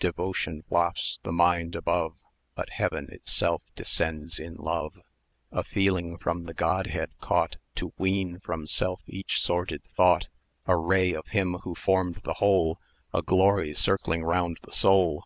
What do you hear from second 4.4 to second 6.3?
Love; A feeling